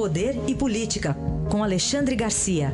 Poder 0.00 0.32
e 0.48 0.54
Política, 0.54 1.14
com 1.52 1.62
Alexandre 1.62 2.16
Garcia. 2.16 2.68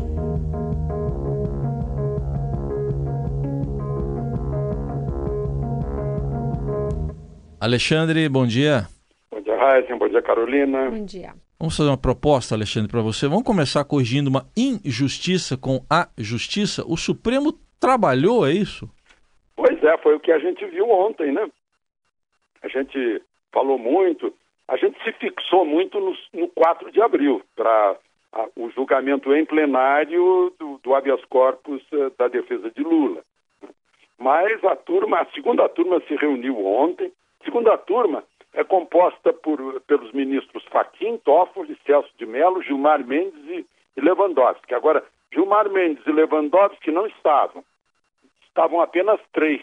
Alexandre, 7.61 8.29
bom 8.29 8.47
dia. 8.47 8.87
Bom 9.29 9.41
dia, 9.41 9.57
Raíssa. 9.57 9.97
Bom 9.97 10.09
dia, 10.09 10.23
Carolina. 10.23 10.89
Bom 10.89 11.05
dia. 11.05 11.35
Vamos 11.59 11.77
fazer 11.77 11.91
uma 11.91 11.99
proposta, 11.99 12.55
Alexandre, 12.55 12.89
para 12.89 13.01
você. 13.01 13.27
Vamos 13.27 13.43
começar 13.43 13.85
corrigindo 13.85 14.31
uma 14.31 14.47
injustiça 14.57 15.57
com 15.57 15.85
a 15.91 16.09
justiça. 16.17 16.85
O 16.87 16.97
Supremo 16.97 17.53
trabalhou, 17.81 18.47
é 18.47 18.53
isso? 18.53 18.89
Pois 19.57 19.83
é, 19.83 19.99
foi 19.99 20.15
o 20.15 20.21
que 20.21 20.31
a 20.31 20.39
gente 20.39 20.65
viu 20.67 20.89
ontem, 20.89 21.33
né? 21.33 21.51
A 22.63 22.69
gente 22.69 23.21
falou 23.53 23.77
muito, 23.77 24.33
a 24.69 24.77
gente 24.77 25.03
se 25.03 25.13
fixou 25.13 25.65
muito 25.65 26.01
no, 26.01 26.17
no 26.33 26.49
4 26.49 26.91
de 26.91 27.01
abril 27.01 27.43
para 27.55 27.97
o 28.57 28.69
julgamento 28.71 29.33
em 29.35 29.45
plenário 29.45 30.53
do, 30.59 30.79
do 30.79 30.95
habeas 30.95 31.25
corpus 31.27 31.83
uh, 31.93 32.11
da 32.19 32.29
defesa 32.29 32.71
de 32.71 32.83
Lula. 32.83 33.23
Mas 34.19 34.65
a 34.65 34.75
turma, 34.75 35.21
a 35.21 35.27
segunda 35.27 35.69
turma 35.69 36.01
se 36.09 36.17
reuniu 36.17 36.65
ontem. 36.65 37.13
A 37.41 37.45
segunda 37.45 37.77
turma 37.79 38.25
é 38.55 38.65
composta 38.65 39.33
por, 39.33 39.81
pelos 39.83 40.13
ministros 40.13 40.65
Faquim, 40.65 41.19
Toffoli, 41.19 41.79
Celso 41.87 42.11
de 42.19 42.27
Mello, 42.27 42.63
Gilmar 42.63 43.07
Mendes 43.07 43.45
e, 43.45 43.67
e 43.97 44.01
Lewandowski. 44.01 44.75
Agora, 44.75 45.05
Gilmar 45.33 45.71
Mendes 45.71 46.05
e 46.07 46.13
Lewandowski 46.13 46.91
não 46.91 47.07
estavam. 47.07 47.63
Estavam 48.49 48.81
apenas 48.81 49.21
três. 49.33 49.63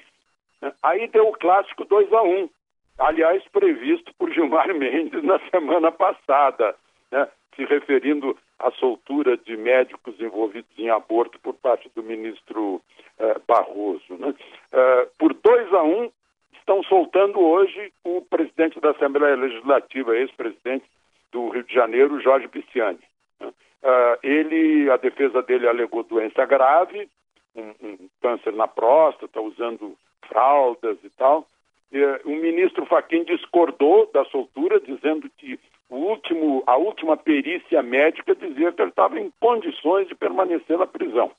Né? 0.62 0.72
Aí 0.84 1.08
deu 1.08 1.28
o 1.28 1.34
clássico 1.34 1.84
2 1.86 2.14
a 2.14 2.22
1 2.22 2.44
um, 2.44 2.50
aliás, 2.98 3.44
previsto 3.50 4.14
por 4.18 4.32
Gilmar 4.32 4.74
Mendes 4.76 5.24
na 5.24 5.40
semana 5.50 5.92
passada, 5.92 6.76
né? 7.12 7.28
se 7.56 7.66
referindo 7.66 8.38
à 8.60 8.72
soltura 8.72 9.38
de 9.38 9.56
médicos 9.56 10.20
envolvidos 10.20 10.72
em 10.78 10.90
aborto 10.90 11.40
por 11.40 11.54
parte 11.54 11.90
do 11.96 12.02
ministro 12.02 12.82
eh, 13.20 13.36
Barroso. 13.48 14.16
Né? 14.18 14.34
Eh, 14.72 15.08
por 15.20 15.34
2 15.34 15.74
a 15.74 15.84
1 15.84 16.04
um, 16.04 16.12
estão 16.58 16.82
soltando 16.84 17.40
hoje 17.40 17.92
o 18.04 18.22
presidente 18.22 18.80
da 18.80 18.92
Assembleia 18.92 19.36
Legislativa, 19.36 20.16
ex-presidente 20.16 20.86
do 21.32 21.50
Rio 21.50 21.64
de 21.64 21.74
Janeiro, 21.74 22.22
Jorge 22.22 22.48
Pisciani. 22.48 23.00
Uh, 23.42 24.16
ele, 24.24 24.90
a 24.90 24.96
defesa 24.96 25.42
dele 25.42 25.68
alegou 25.68 26.04
doença 26.04 26.46
grave, 26.46 27.10
um, 27.54 27.74
um 27.86 27.98
câncer 28.22 28.54
na 28.54 28.66
próstata, 28.66 29.42
usando 29.42 29.98
fraldas 30.30 30.98
e 31.04 31.10
tal. 31.10 31.46
E, 31.94 32.04
uh, 32.04 32.20
o 32.26 32.36
ministro 32.36 32.86
Faquim 32.88 33.24
discordou 33.24 34.10
da 34.12 34.26
soltura, 34.26 34.80
dizendo 34.82 35.30
que 35.38 35.58
último, 35.90 36.64
a 36.66 36.76
última 36.76 37.16
perícia 37.16 37.82
médica 37.82 38.36
dizia 38.36 38.72
que 38.72 38.82
ele 38.82 38.90
estava 38.90 39.20
em 39.20 39.32
condições 39.40 40.08
de 40.08 40.16
permanecer 40.16 40.78
na 40.78 40.88
prisão. 40.88 41.32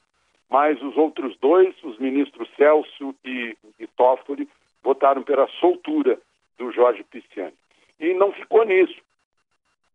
Mas 0.49 0.81
os 0.81 0.97
outros 0.97 1.37
dois, 1.39 1.75
os 1.83 1.99
ministros 1.99 2.49
Celso 2.57 3.15
e, 3.25 3.57
e 3.79 3.87
Toffoli, 3.89 4.49
votaram 4.83 5.23
pela 5.23 5.49
soltura 5.59 6.19
do 6.59 6.71
Jorge 6.71 7.03
Pisciani. 7.05 7.55
E 7.99 8.15
não 8.15 8.33
ficou 8.33 8.65
nisso. 8.65 9.01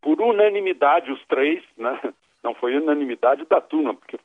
Por 0.02 0.20
unanimidade, 0.22 1.12
os 1.12 1.24
três, 1.28 1.64
né? 1.78 2.00
não 2.44 2.54
foi 2.54 2.76
unanimidade 2.76 3.46
da 3.46 3.62
turma, 3.62 3.94
porque 3.94 4.20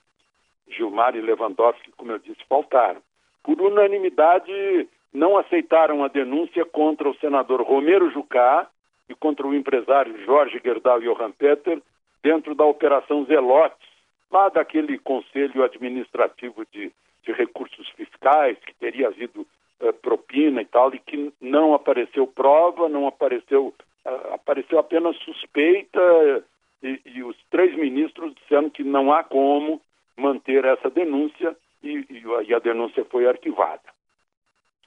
Gilmar 0.68 1.14
e 1.14 1.20
Lewandowski, 1.20 1.92
como 1.92 2.12
eu 2.12 2.18
disse, 2.18 2.42
faltaram. 2.48 3.02
Por 3.42 3.60
unanimidade, 3.60 4.88
não 5.14 5.38
aceitaram 5.38 6.02
a 6.02 6.08
denúncia 6.08 6.64
contra 6.64 7.08
o 7.08 7.14
senador 7.18 7.62
Romero 7.62 8.10
Jucá 8.10 8.68
e 9.08 9.14
contra 9.14 9.46
o 9.46 9.54
empresário 9.54 10.24
Jorge 10.24 10.60
Gerdau 10.62 11.00
Johan 11.00 11.30
Peter 11.30 11.80
dentro 12.20 12.54
da 12.54 12.64
Operação 12.64 13.24
Zelotes, 13.26 13.88
lá 14.30 14.48
daquele 14.48 14.98
Conselho 14.98 15.62
Administrativo 15.62 16.66
de, 16.72 16.90
de 17.22 17.32
Recursos 17.32 17.88
Fiscais, 17.90 18.58
que 18.66 18.74
teria 18.74 19.08
havido 19.08 19.46
uh, 19.80 19.92
propina 20.02 20.62
e 20.62 20.64
tal, 20.64 20.92
e 20.92 20.98
que 20.98 21.32
não 21.40 21.74
apareceu 21.74 22.26
prova, 22.26 22.88
não 22.88 23.06
apareceu, 23.06 23.68
uh, 23.68 24.34
apareceu 24.34 24.78
apenas 24.78 25.16
suspeita, 25.18 26.00
e, 26.82 27.00
e, 27.04 27.22
os 27.22 27.36
três 27.50 27.74
ministros 27.76 28.34
disseram 28.34 28.68
que 28.68 28.82
não 28.82 29.12
há 29.12 29.22
como 29.22 29.80
manter 30.16 30.64
essa 30.64 30.90
denúncia, 30.90 31.56
e, 31.82 32.04
e, 32.10 32.24
e 32.48 32.54
a 32.54 32.58
denúncia 32.58 33.04
foi 33.04 33.26
arquivada. 33.26 33.93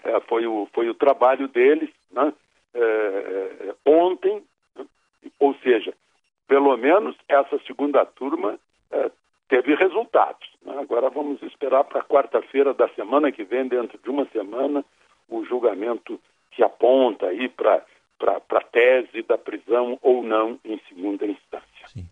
É, 0.08 0.22
foi, 0.22 0.48
o, 0.48 0.68
foi 0.74 0.90
o 0.90 0.94
trabalho 0.94 1.50
deles 1.50 1.90
né, 2.12 2.34
é, 2.74 3.76
ontem, 3.86 4.42
ou 5.38 5.54
seja, 5.56 5.94
pelo 6.48 6.78
menos 6.78 7.14
essa 7.28 7.60
segunda 7.68 8.06
turma 8.06 8.58
é, 8.90 9.12
teve 9.50 9.76
resultados. 9.76 10.48
Né? 10.64 10.78
Agora 10.80 11.10
vamos 11.10 11.42
esperar 11.44 11.84
para 11.84 12.02
quarta-feira 12.04 12.74
da 12.74 12.88
semana 12.90 13.34
que 13.34 13.44
vem, 13.44 13.68
dentro 13.68 14.00
de 14.02 14.10
uma 14.10 14.26
semana, 14.28 14.86
o 15.28 15.44
julgamento 15.44 16.18
que 16.52 16.64
aponta 16.64 17.28
aí 17.28 17.50
para 17.50 17.84
a 18.26 18.62
tese 18.62 19.22
da 19.24 19.38
prisão 19.38 20.00
ou 20.02 20.24
não 20.24 20.58
em 20.64 20.80
segunda 20.88 21.26
instância. 21.26 21.88
Sim. 21.88 22.06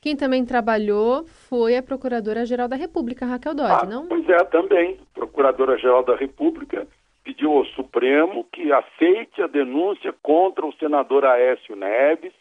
Quem 0.00 0.16
também 0.16 0.44
trabalhou 0.44 1.24
foi 1.24 1.76
a 1.76 1.82
Procuradora-Geral 1.82 2.66
da 2.66 2.76
República, 2.76 3.26
Raquel 3.26 3.54
Dodge, 3.54 3.80
ah, 3.82 3.86
não? 3.86 4.08
Pois 4.08 4.28
é, 4.28 4.42
também. 4.44 4.98
Procuradora-Geral 5.14 6.02
da 6.02 6.16
República 6.16 6.86
pediu 7.28 7.52
ao 7.52 7.66
Supremo 7.66 8.44
que 8.44 8.72
aceite 8.72 9.42
a 9.42 9.46
denúncia 9.46 10.14
contra 10.22 10.64
o 10.64 10.72
senador 10.72 11.26
Aécio 11.26 11.76
Neves. 11.76 12.32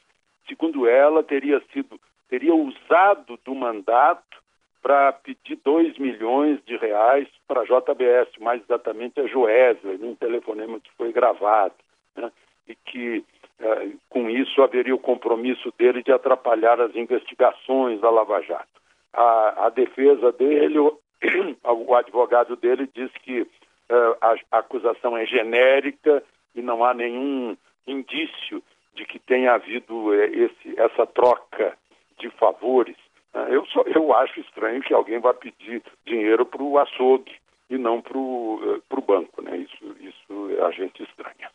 Segundo 0.47 0.87
ela, 0.87 1.21
teria 1.21 1.61
sido 1.73 1.99
teria 2.29 2.55
usado 2.55 3.37
do 3.43 3.53
mandato 3.53 4.37
para 4.81 5.11
pedir 5.11 5.57
2 5.63 5.97
milhões 5.97 6.63
de 6.65 6.77
reais 6.77 7.27
para 7.45 7.61
a 7.61 7.65
JBS, 7.65 8.29
mais 8.39 8.61
exatamente 8.61 9.19
a 9.19 9.27
Joesley, 9.27 9.97
num 9.97 10.15
telefonema 10.15 10.79
que 10.79 10.89
foi 10.97 11.11
gravado, 11.11 11.75
né? 12.15 12.31
e 12.65 12.75
que 12.75 13.25
eh, 13.59 13.89
com 14.09 14.29
isso 14.29 14.61
haveria 14.61 14.95
o 14.95 14.99
compromisso 14.99 15.73
dele 15.77 16.01
de 16.01 16.13
atrapalhar 16.13 16.79
as 16.79 16.95
investigações 16.95 17.99
da 17.99 18.09
Lava 18.09 18.41
Jato. 18.41 18.81
A, 19.13 19.65
a 19.65 19.69
defesa 19.69 20.31
dele, 20.31 20.79
o, 20.79 20.97
o, 21.63 21.95
advogado 21.95 22.55
dele 22.55 22.89
diz 22.93 23.11
que 23.23 23.45
a, 23.89 24.35
a 24.51 24.59
acusação 24.59 25.17
é 25.17 25.25
genérica 25.25 26.23
e 26.55 26.61
não 26.61 26.83
há 26.83 26.93
nenhum 26.93 27.55
indício 27.85 28.61
de 28.95 29.05
que 29.05 29.19
tenha 29.19 29.53
havido 29.53 30.13
eh, 30.13 30.27
esse, 30.27 30.79
essa 30.79 31.05
troca 31.05 31.77
de 32.19 32.29
favores. 32.31 32.95
Né? 33.33 33.47
Eu, 33.51 33.65
só, 33.67 33.83
eu 33.83 34.13
acho 34.15 34.39
estranho 34.39 34.81
que 34.81 34.93
alguém 34.93 35.19
vá 35.19 35.33
pedir 35.33 35.81
dinheiro 36.05 36.45
para 36.45 36.63
o 36.63 36.77
açougue 36.79 37.33
e 37.69 37.77
não 37.77 38.01
para 38.01 38.17
o 38.17 38.81
eh, 38.89 39.01
banco. 39.07 39.41
Né? 39.41 39.57
Isso, 39.57 39.95
isso 40.01 40.65
a 40.65 40.71
gente 40.71 41.03
estranha. 41.03 41.49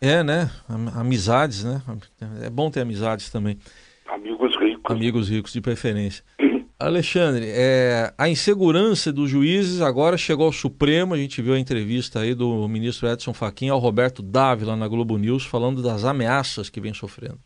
É, 0.00 0.22
né? 0.22 0.48
Amizades, 0.96 1.64
né? 1.64 1.82
É 2.44 2.50
bom 2.50 2.70
ter 2.70 2.82
amizades 2.82 3.30
também. 3.30 3.58
Amigos 4.06 4.56
ricos. 4.56 4.94
Amigos 4.94 5.28
ricos, 5.28 5.52
de 5.52 5.60
preferência. 5.60 6.24
Alexandre, 6.80 7.44
é, 7.48 8.12
a 8.16 8.28
insegurança 8.28 9.12
dos 9.12 9.28
juízes 9.28 9.82
agora 9.82 10.16
chegou 10.16 10.46
ao 10.46 10.52
Supremo. 10.52 11.12
A 11.12 11.16
gente 11.16 11.42
viu 11.42 11.54
a 11.54 11.58
entrevista 11.58 12.20
aí 12.20 12.36
do 12.36 12.68
ministro 12.68 13.08
Edson 13.08 13.34
Fachin 13.34 13.68
ao 13.68 13.80
Roberto 13.80 14.22
Dávila 14.22 14.76
na 14.76 14.86
Globo 14.86 15.18
News 15.18 15.44
falando 15.44 15.82
das 15.82 16.04
ameaças 16.04 16.70
que 16.70 16.80
vem 16.80 16.94
sofrendo. 16.94 17.38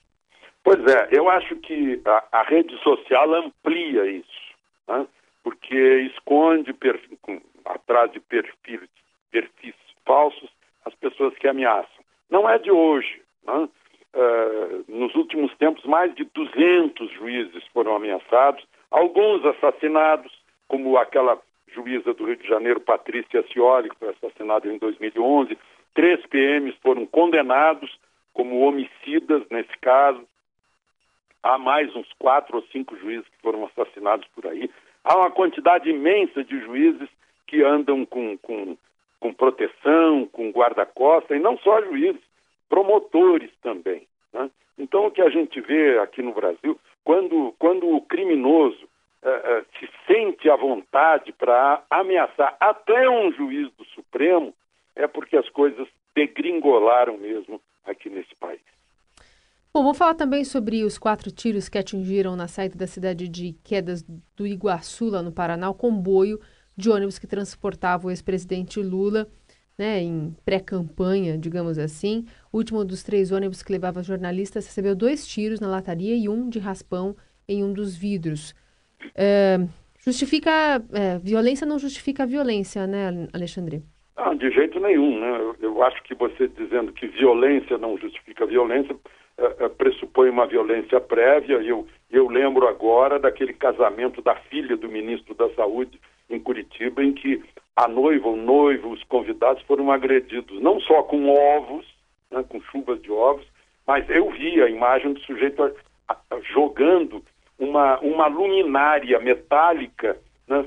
Pois 0.62 0.78
é, 0.84 1.08
eu 1.12 1.30
acho 1.30 1.56
que 1.56 1.98
a, 2.04 2.40
a 2.40 2.42
rede 2.42 2.76
social 2.82 3.34
amplia 3.34 4.04
isso, 4.04 4.52
né? 4.86 5.06
porque 5.42 6.10
esconde 6.14 6.74
perfil, 6.74 7.18
atrás 7.64 8.12
de 8.12 8.20
perfis, 8.20 8.80
perfis 9.30 9.74
falsos 10.04 10.50
as 10.84 10.94
pessoas 10.96 11.34
que 11.38 11.48
ameaçam. 11.48 12.04
Não 12.30 12.48
é 12.48 12.58
de 12.58 12.70
hoje. 12.70 13.22
Né? 13.46 13.66
Uh, 14.14 14.84
nos 14.88 15.14
últimos 15.14 15.56
tempos, 15.56 15.84
mais 15.86 16.14
de 16.14 16.24
200 16.34 17.10
juízes 17.12 17.64
foram 17.72 17.96
ameaçados, 17.96 18.62
alguns 18.92 19.44
assassinados, 19.44 20.30
como 20.68 20.96
aquela 20.96 21.40
juíza 21.74 22.12
do 22.14 22.26
Rio 22.26 22.36
de 22.36 22.46
Janeiro, 22.46 22.80
Patrícia 22.80 23.42
Cioli, 23.52 23.90
que 23.90 23.98
foi 23.98 24.10
assassinada 24.10 24.68
em 24.72 24.78
2011. 24.78 25.58
Três 25.94 26.24
PMs 26.26 26.76
foram 26.82 27.06
condenados 27.06 27.90
como 28.32 28.60
homicidas 28.60 29.42
nesse 29.50 29.76
caso. 29.78 30.22
Há 31.42 31.58
mais 31.58 31.94
uns 31.96 32.08
quatro 32.18 32.56
ou 32.56 32.62
cinco 32.70 32.96
juízes 32.96 33.26
que 33.28 33.42
foram 33.42 33.64
assassinados 33.66 34.26
por 34.34 34.46
aí. 34.46 34.70
Há 35.02 35.16
uma 35.16 35.30
quantidade 35.30 35.90
imensa 35.90 36.44
de 36.44 36.60
juízes 36.60 37.08
que 37.46 37.62
andam 37.62 38.06
com, 38.06 38.38
com, 38.38 38.76
com 39.18 39.34
proteção, 39.34 40.26
com 40.26 40.50
guarda-costa, 40.50 41.34
e 41.34 41.40
não 41.40 41.58
só 41.58 41.82
juízes, 41.82 42.22
promotores 42.68 43.50
também. 43.60 44.06
Né? 44.32 44.50
Então, 44.78 45.06
o 45.06 45.10
que 45.10 45.20
a 45.20 45.28
gente 45.28 45.60
vê 45.60 45.98
aqui 45.98 46.22
no 46.22 46.32
Brasil, 46.32 46.78
quando, 47.04 47.54
quando 47.58 47.88
o 47.88 48.00
criminoso 48.02 48.84
uh, 49.22 49.28
uh, 49.28 49.66
se 49.78 49.88
sente 50.06 50.48
à 50.48 50.56
vontade 50.56 51.32
para 51.32 51.84
ameaçar 51.90 52.56
até 52.60 53.08
um 53.08 53.32
juiz 53.32 53.70
do 53.76 53.84
Supremo, 53.86 54.54
é 54.94 55.06
porque 55.06 55.36
as 55.36 55.48
coisas 55.50 55.88
degringolaram 56.14 57.16
mesmo 57.16 57.60
aqui 57.84 58.10
nesse 58.10 58.34
país. 58.36 58.60
Bom, 59.74 59.82
vamos 59.82 59.96
falar 59.96 60.14
também 60.14 60.44
sobre 60.44 60.84
os 60.84 60.98
quatro 60.98 61.30
tiros 61.30 61.68
que 61.68 61.78
atingiram 61.78 62.36
na 62.36 62.46
saída 62.46 62.76
da 62.76 62.86
cidade 62.86 63.26
de 63.26 63.54
Quedas 63.64 64.02
do 64.36 64.46
Iguaçu, 64.46 65.08
lá 65.08 65.22
no 65.22 65.32
Paraná, 65.32 65.70
o 65.70 65.74
comboio 65.74 66.38
de 66.76 66.90
ônibus 66.90 67.18
que 67.18 67.26
transportava 67.26 68.06
o 68.06 68.10
ex-presidente 68.10 68.80
Lula, 68.80 69.28
né, 69.78 70.00
em 70.00 70.36
pré-campanha, 70.44 71.36
digamos 71.38 71.78
assim. 71.78 72.26
O 72.52 72.58
último 72.58 72.84
dos 72.84 73.02
três 73.02 73.32
ônibus 73.32 73.62
que 73.62 73.72
levava 73.72 74.02
jornalistas 74.02 74.66
recebeu 74.66 74.94
dois 74.94 75.26
tiros 75.26 75.60
na 75.60 75.68
lataria 75.68 76.16
e 76.16 76.28
um 76.28 76.48
de 76.48 76.58
raspão 76.58 77.16
em 77.48 77.64
um 77.64 77.72
dos 77.72 77.96
vidros. 77.96 78.54
É, 79.14 79.58
justifica. 79.98 80.50
É, 80.92 81.18
violência 81.18 81.66
não 81.66 81.78
justifica 81.78 82.26
violência, 82.26 82.86
né, 82.86 83.28
Alexandre? 83.32 83.82
Não, 84.16 84.36
de 84.36 84.50
jeito 84.50 84.78
nenhum. 84.78 85.18
Né? 85.18 85.36
Eu, 85.38 85.56
eu 85.60 85.82
acho 85.82 86.02
que 86.04 86.14
você 86.14 86.48
dizendo 86.48 86.92
que 86.92 87.06
violência 87.08 87.78
não 87.78 87.96
justifica 87.98 88.46
violência 88.46 88.96
é, 89.38 89.68
pressupõe 89.68 90.28
uma 90.28 90.46
violência 90.46 91.00
prévia. 91.00 91.56
Eu, 91.56 91.86
eu 92.10 92.28
lembro 92.28 92.68
agora 92.68 93.18
daquele 93.18 93.52
casamento 93.52 94.20
da 94.22 94.36
filha 94.36 94.76
do 94.76 94.88
ministro 94.88 95.34
da 95.34 95.48
Saúde 95.54 95.98
em 96.30 96.38
Curitiba, 96.38 97.02
em 97.02 97.12
que 97.12 97.42
a 97.76 97.88
noiva, 97.88 98.28
o 98.28 98.36
noivo, 98.36 98.90
os 98.90 99.02
convidados 99.04 99.62
foram 99.64 99.90
agredidos, 99.90 100.60
não 100.60 100.80
só 100.80 101.02
com 101.02 101.28
ovos, 101.30 101.86
né, 102.30 102.44
com 102.48 102.60
chuvas 102.62 103.00
de 103.00 103.10
ovos, 103.10 103.46
mas 103.86 104.08
eu 104.10 104.30
vi 104.30 104.62
a 104.62 104.68
imagem 104.68 105.12
do 105.12 105.20
sujeito 105.20 105.62
a, 105.62 105.72
a, 106.08 106.40
jogando 106.52 107.22
uma, 107.58 107.98
uma 108.00 108.26
luminária 108.26 109.18
metálica 109.20 110.18
né, 110.48 110.66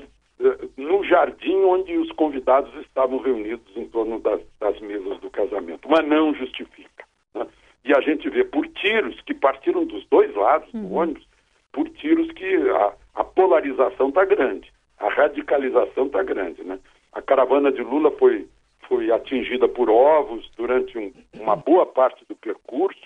no 0.76 1.04
jardim 1.04 1.56
onde 1.64 1.96
os 1.96 2.10
convidados 2.12 2.74
estavam 2.84 3.18
reunidos 3.18 3.74
em 3.76 3.86
torno 3.88 4.18
das, 4.20 4.40
das 4.60 4.78
mesas 4.80 5.18
do 5.20 5.30
casamento. 5.30 5.88
Mas 5.88 6.06
não 6.06 6.34
justifica. 6.34 7.04
Né? 7.34 7.46
E 7.84 7.96
a 7.96 8.00
gente 8.00 8.28
vê 8.28 8.44
por 8.44 8.66
tiros 8.68 9.20
que 9.22 9.34
partiram 9.34 9.84
dos 9.84 10.06
dois 10.08 10.34
lados 10.34 10.70
do 10.72 10.78
uhum. 10.78 10.94
ônibus, 10.94 11.26
por 11.72 11.88
tiros 11.90 12.30
que 12.32 12.56
a, 12.70 12.92
a 13.14 13.24
polarização 13.24 14.08
está 14.08 14.24
grande, 14.24 14.70
a 14.98 15.08
radicalização 15.08 16.06
está 16.06 16.22
grande. 16.22 16.62
Né? 16.64 16.78
Caravana 17.26 17.72
de 17.72 17.82
Lula 17.82 18.10
foi, 18.12 18.48
foi 18.88 19.10
atingida 19.10 19.68
por 19.68 19.90
ovos 19.90 20.48
durante 20.56 20.96
um, 20.96 21.12
uma 21.34 21.56
boa 21.56 21.84
parte 21.84 22.24
do 22.28 22.36
percurso, 22.36 23.00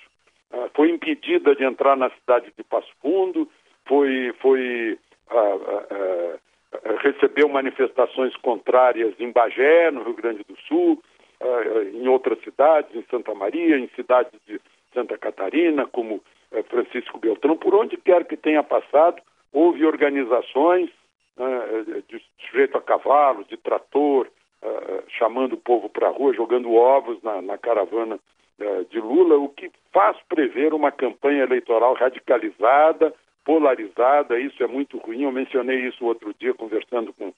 uh, 0.53 0.71
foi 0.75 0.91
impedida 0.91 1.55
de 1.57 1.65
entrar 1.65 1.97
na 1.97 2.11
cidade 2.11 2.53
de 2.57 2.63
Passo 2.63 2.91
Fundo, 3.01 3.49
foi, 3.87 4.33
foi 4.41 4.99
uh, 5.31 5.37
uh, 5.37 6.41
recebeu 7.03 7.49
manifestações 7.49 8.37
contrárias 8.37 9.15
em 9.19 9.33
Bagé, 9.33 9.91
no 9.91 10.05
Rio 10.05 10.15
Grande 10.15 10.45
do 10.47 10.57
Sul, 10.69 11.03
em 11.95 12.07
outras 12.07 12.39
cidades, 12.45 12.95
em 12.95 13.03
Santa 13.11 13.35
Maria, 13.35 13.79
em 13.79 13.89
cidades 13.97 14.39
de 14.47 14.61
Santa 14.93 15.17
Catarina, 15.17 15.87
como 15.87 16.23
Francisco 16.69 17.19
Beltrão, 17.19 17.57
por 17.57 17.75
onde 17.75 17.97
quer 17.97 18.27
que 18.27 18.37
tenha 18.37 18.63
passado, 18.63 19.21
houve 19.51 19.85
organizações 19.87 20.91
né, 21.37 22.03
de 22.09 22.23
sujeito 22.47 22.77
a 22.77 22.83
cavalo, 22.83 23.45
de 23.45 23.57
trator, 23.57 24.29
uh, 24.63 25.05
chamando 25.09 25.55
o 25.55 25.61
povo 25.61 25.89
para 25.89 26.09
a 26.09 26.11
rua, 26.11 26.35
jogando 26.35 26.75
ovos 26.75 27.23
na, 27.23 27.41
na 27.41 27.59
caravana 27.59 28.19
uh, 28.59 28.85
de 28.91 29.01
Lula, 29.01 29.37
o 29.39 29.49
que 29.49 29.71
faz 29.93 30.17
prever 30.29 30.75
uma 30.75 30.93
campanha 30.93 31.43
eleitoral 31.43 31.95
radicalizada, 31.95 33.15
polarizada, 33.45 34.39
isso 34.39 34.63
é 34.63 34.67
muito 34.67 34.99
ruim. 34.99 35.23
Eu 35.23 35.33
mencionei 35.33 35.87
isso 35.87 36.05
outro 36.05 36.35
dia 36.39 36.55
conversando 36.55 37.13
com, 37.13 37.33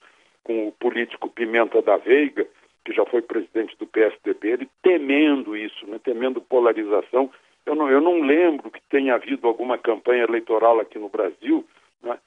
com 0.44 0.68
o 0.68 0.72
político 0.72 1.28
Pimenta 1.28 1.80
da 1.80 1.96
Veiga, 1.96 2.46
que 2.84 2.92
já 2.92 3.04
foi 3.06 3.22
presidente 3.22 3.76
do 3.78 3.86
PSDB, 3.86 4.48
ele 4.50 4.68
temendo 4.82 5.56
isso, 5.56 5.86
né, 5.86 6.00
temendo 6.02 6.40
polarização. 6.40 7.30
Eu 7.64 7.76
não, 7.76 7.88
eu 7.88 8.00
não 8.00 8.20
lembro 8.20 8.70
que 8.70 8.82
tenha 8.90 9.14
havido 9.14 9.46
alguma 9.46 9.78
campanha 9.78 10.24
eleitoral 10.24 10.80
aqui 10.80 10.98
no 10.98 11.08
Brasil 11.08 11.64
né, 12.02 12.18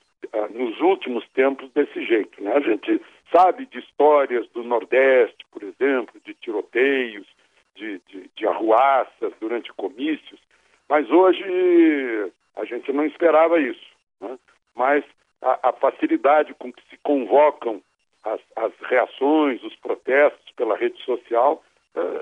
nos 0.53 0.79
últimos 0.81 1.27
tempos 1.29 1.71
desse 1.71 2.03
jeito. 2.05 2.43
Né? 2.43 2.53
A 2.53 2.59
gente 2.59 3.01
sabe 3.35 3.65
de 3.65 3.79
histórias 3.79 4.47
do 4.49 4.63
Nordeste, 4.63 5.45
por 5.51 5.63
exemplo, 5.63 6.19
de 6.25 6.33
tiroteios, 6.35 7.25
de, 7.75 8.01
de, 8.07 8.29
de 8.35 8.47
arruaças 8.47 9.33
durante 9.39 9.71
comícios, 9.73 10.39
mas 10.87 11.09
hoje 11.09 12.31
a 12.55 12.65
gente 12.65 12.91
não 12.91 13.05
esperava 13.05 13.59
isso. 13.59 13.85
Né? 14.21 14.37
Mas 14.75 15.03
a, 15.41 15.69
a, 15.69 15.73
facilidade 15.73 16.53
com 16.53 16.71
que 16.71 16.81
se 16.89 16.97
convocam 17.03 17.81
as, 18.23 18.39
as 18.55 18.71
reações, 18.89 19.61
os 19.63 19.75
protestos 19.75 20.51
pela 20.55 20.77
rede 20.77 21.01
social 21.03 21.63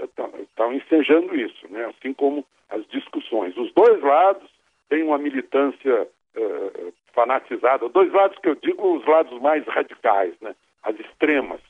estão 0.03 0.67
uh, 0.67 0.71
uh, 0.71 0.73
ensejando 0.73 1.35
isso, 1.35 1.67
né? 1.69 1.85
assim 1.85 2.13
como 2.13 2.45
as 2.69 2.85
discussões. 2.87 3.55
Os 3.57 3.71
dois 3.73 4.01
lados 4.01 4.49
têm 4.89 5.03
uma 5.03 5.17
militância 5.17 6.07
uh, 6.35 6.93
fanatizada, 7.13 7.87
dois 7.89 8.11
lados 8.11 8.37
que 8.39 8.49
eu 8.49 8.55
digo, 8.55 8.97
os 8.97 9.05
lados 9.05 9.39
mais 9.41 9.65
radicais, 9.67 10.33
né? 10.41 10.55
as 10.83 10.99
extremas. 10.99 11.61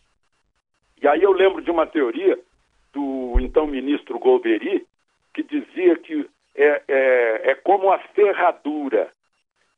E 1.01 1.07
aí 1.07 1.21
eu 1.21 1.31
lembro 1.31 1.61
de 1.61 1.69
uma 1.69 1.85
teoria 1.85 2.39
do 2.93 3.37
então 3.39 3.67
ministro 3.67 4.17
Golbery, 4.19 4.85
que 5.33 5.43
dizia 5.43 5.97
que 5.97 6.27
é, 6.55 6.81
é, 6.87 7.51
é 7.51 7.55
como 7.55 7.91
a 7.91 7.99
ferradura, 7.99 9.11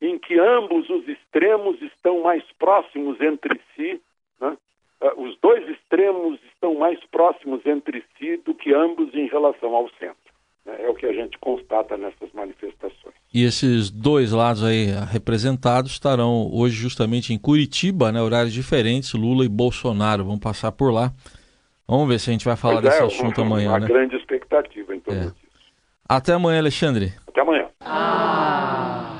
em 0.00 0.18
que 0.18 0.38
ambos 0.38 0.88
os 0.90 1.08
extremos 1.08 1.80
estão 1.80 2.22
mais 2.22 2.44
próximos 2.58 3.20
entre 3.20 3.60
si, 3.74 4.00
né? 4.40 4.56
Ah, 5.00 5.14
os 5.16 5.38
dois 5.40 5.66
extremos 5.68 6.38
estão 6.44 6.74
mais 6.74 7.02
próximos 7.06 7.64
entre 7.66 8.04
si 8.16 8.36
do 8.38 8.54
que 8.54 8.72
ambos 8.72 9.14
em 9.14 9.26
relação 9.26 9.74
ao 9.74 9.88
centro. 9.90 10.32
Né? 10.64 10.76
É 10.80 10.88
o 10.88 10.94
que 10.94 11.06
a 11.06 11.12
gente 11.12 11.38
constata 11.38 11.96
nessas 11.96 12.32
manifestações. 12.32 12.95
E 13.36 13.44
esses 13.44 13.90
dois 13.90 14.32
lados 14.32 14.64
aí 14.64 14.86
representados 15.12 15.92
estarão 15.92 16.48
hoje 16.50 16.74
justamente 16.74 17.34
em 17.34 17.38
Curitiba, 17.38 18.10
né, 18.10 18.18
horários 18.18 18.50
diferentes, 18.50 19.12
Lula 19.12 19.44
e 19.44 19.48
Bolsonaro 19.48 20.24
vão 20.24 20.38
passar 20.38 20.72
por 20.72 20.90
lá. 20.90 21.12
Vamos 21.86 22.08
ver 22.08 22.18
se 22.18 22.30
a 22.30 22.32
gente 22.32 22.46
vai 22.46 22.56
falar 22.56 22.80
pois 22.80 22.84
desse 22.86 23.02
é, 23.02 23.04
assunto 23.04 23.42
uma, 23.42 23.46
amanhã. 23.46 23.68
Uma 23.68 23.80
né? 23.80 23.88
grande 23.88 24.16
expectativa 24.16 24.96
em 24.96 25.00
torno 25.00 25.20
é. 25.20 25.24
disso. 25.24 25.36
Até 26.08 26.32
amanhã, 26.32 26.60
Alexandre. 26.60 27.12
Até 27.28 27.42
amanhã. 27.42 27.66
Ah. 27.82 29.18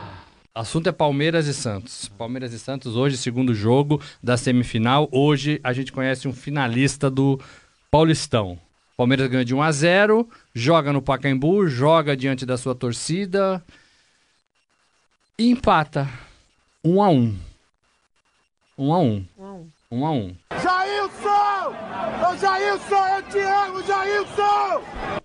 Assunto 0.55 0.89
é 0.89 0.93
Palmeiras 0.93 1.47
e 1.47 1.53
Santos. 1.53 2.09
Palmeiras 2.17 2.55
e 2.55 2.59
Santos 2.59 2.97
hoje, 2.97 3.19
segundo 3.19 3.53
jogo 3.53 4.01
da 4.23 4.39
semifinal. 4.39 5.11
Hoje 5.12 5.61
a 5.62 5.75
gente 5.75 5.93
conhece 5.93 6.27
um 6.27 6.33
finalista 6.33 7.11
do 7.11 7.39
Paulistão. 7.91 8.59
Palmeiras 8.97 9.29
ganha 9.29 9.45
de 9.45 9.55
1 9.55 9.61
a 9.61 9.71
0, 9.71 10.27
joga 10.55 10.91
no 10.91 11.03
Pacaembu, 11.03 11.69
joga 11.69 12.17
diante 12.17 12.47
da 12.47 12.57
sua 12.57 12.75
torcida 12.75 13.62
e 15.38 15.50
empata 15.50 16.09
1 16.83 17.02
a 17.02 17.09
1. 17.11 17.38
1 18.78 18.95
a 18.95 18.99
1. 18.99 19.26
1 19.90 20.07
a 20.07 20.11
1. 20.11 20.37
Jailson! 20.62 22.31
Ô 22.31 22.37
Jailson, 22.37 23.07
eu 23.16 23.23
te 23.25 23.38
amo, 23.38 23.83
Jailson! 23.83 25.21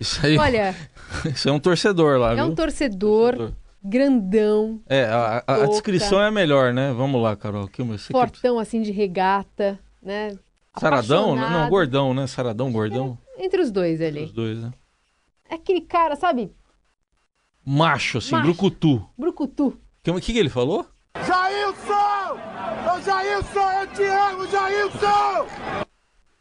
Isso 0.00 0.26
aí. 0.26 0.36
Olha. 0.36 0.74
Isso 1.32 1.48
é 1.48 1.52
um 1.52 1.60
torcedor 1.60 2.18
lá, 2.18 2.32
É 2.32 2.34
viu? 2.34 2.46
um 2.46 2.54
torcedor, 2.54 3.36
torcedor. 3.36 3.56
grandão. 3.82 4.82
É, 4.88 5.04
a, 5.04 5.44
a, 5.46 5.54
a, 5.54 5.66
descrição 5.66 6.20
é 6.20 6.30
melhor, 6.30 6.74
né? 6.74 6.92
Vamos 6.92 7.22
lá, 7.22 7.36
Carol. 7.36 7.68
Que, 7.68 7.84
Fortão, 8.10 8.56
que... 8.56 8.62
assim, 8.62 8.82
de 8.82 8.90
regata, 8.90 9.78
né? 10.02 10.36
Saradão? 10.76 11.36
Não, 11.36 11.50
não, 11.50 11.70
gordão, 11.70 12.12
né? 12.12 12.26
Saradão, 12.26 12.72
gordão. 12.72 13.16
É, 13.36 13.44
entre 13.44 13.60
os 13.60 13.70
dois 13.70 14.00
ali. 14.00 14.24
Os 14.24 14.32
dois, 14.32 14.58
né? 14.58 14.72
É 15.48 15.54
aquele 15.54 15.82
cara, 15.82 16.16
sabe? 16.16 16.52
Macho, 17.64 18.18
assim, 18.18 18.32
Macho. 18.32 18.44
brucutu. 18.44 19.08
Brucutu. 19.16 19.66
O 19.66 19.76
que, 20.02 20.20
que, 20.20 20.32
que 20.34 20.38
ele 20.38 20.50
falou? 20.50 20.86
Jailson! 21.16 22.38
Ô 22.94 23.00
Jailson, 23.00 23.72
eu 23.80 23.86
te 23.86 24.02
amo, 24.02 24.46
Jailson! 24.46 25.46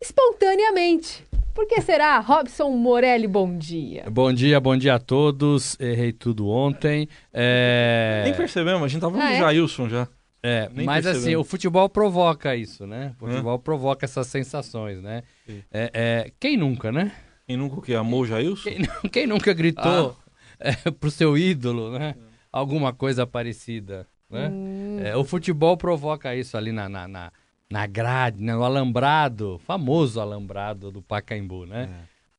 Espontaneamente. 0.02 1.26
Por 1.54 1.68
que 1.68 1.80
será? 1.82 2.20
Robson 2.20 2.72
Morelli, 2.72 3.28
bom 3.28 3.58
dia. 3.58 4.06
Bom 4.12 4.34
dia, 4.34 4.60
bom 4.60 4.76
dia 4.76 4.96
a 4.96 5.00
todos. 5.00 5.80
Errei 5.80 6.12
tudo 6.12 6.50
ontem. 6.50 7.08
É... 7.32 8.24
Nem 8.26 8.34
percebemos, 8.34 8.84
a 8.84 8.88
gente 8.88 9.00
tava 9.00 9.18
ah, 9.18 9.28
do 9.28 9.34
é? 9.34 9.38
Jailson 9.38 9.88
já. 9.88 10.08
É, 10.42 10.70
Nem 10.74 10.86
mas 10.86 11.06
percebemos. 11.06 11.24
assim, 11.26 11.36
o 11.38 11.44
futebol 11.46 11.88
provoca 11.88 12.54
isso, 12.54 12.86
né? 12.86 13.16
O 13.16 13.28
futebol 13.28 13.56
Hã? 13.56 13.60
provoca 13.60 14.04
essas 14.04 14.28
sensações, 14.28 15.02
né? 15.02 15.24
É, 15.72 15.92
é, 15.94 16.32
quem 16.38 16.58
nunca, 16.58 16.92
né? 16.92 17.14
Quem 17.48 17.56
nunca 17.56 17.82
que 17.82 17.94
amou 17.94 18.22
o 18.22 18.26
Jailson? 18.26 18.70
Quem, 18.70 18.82
quem 19.10 19.28
nunca 19.28 19.54
gritou 19.54 20.18
ah. 20.20 20.23
é, 20.60 20.74
pro 20.92 21.12
seu 21.12 21.38
ídolo, 21.38 21.98
né? 21.98 22.16
Alguma 22.52 22.94
coisa 22.94 23.26
parecida, 23.26 24.08
né? 24.30 24.50
Hum. 24.50 25.00
É, 25.00 25.16
o 25.16 25.24
futebol 25.24 25.76
provoca 25.76 26.36
isso 26.36 26.56
ali 26.58 26.72
na, 26.72 26.88
na, 26.88 27.08
na 27.08 27.32
na 27.74 27.88
grade, 27.88 28.44
né, 28.44 28.54
no 28.54 28.64
alambrado, 28.64 29.60
famoso 29.66 30.22
alambrado 30.22 30.92
do 30.92 31.02
Pacaembu, 31.02 31.66
né? 31.66 31.90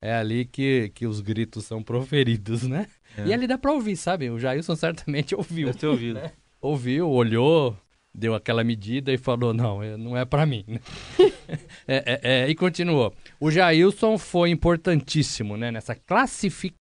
É, 0.01 0.11
é 0.11 0.15
ali 0.15 0.45
que, 0.45 0.93
que 0.95 1.09
os 1.09 1.21
gritos 1.21 1.65
são 1.65 1.83
proferidos, 1.83 2.63
né? 2.63 2.87
É. 3.19 3.27
E 3.27 3.33
ali 3.33 3.49
dá 3.49 3.59
pra 3.59 3.73
ouvir, 3.73 3.97
sabe? 3.97 4.31
O 4.31 4.39
Jailson 4.39 4.77
certamente 4.77 5.35
ouviu. 5.37 5.67
Deve 5.67 5.79
ter 5.79 5.87
ouvido. 5.89 6.21
Né? 6.21 6.31
Ouviu, 6.61 7.11
olhou, 7.11 7.77
deu 8.15 8.33
aquela 8.33 8.63
medida 8.63 9.13
e 9.13 9.19
falou, 9.19 9.53
não, 9.53 9.83
é, 9.83 9.97
não 9.97 10.17
é 10.17 10.25
para 10.25 10.47
mim. 10.47 10.65
é, 11.89 11.97
é, 12.07 12.21
é, 12.23 12.49
e 12.49 12.55
continuou. 12.55 13.13
O 13.41 13.51
Jailson 13.51 14.17
foi 14.17 14.51
importantíssimo 14.51 15.57
né, 15.57 15.73
nessa 15.73 15.97
classificação 15.97 16.73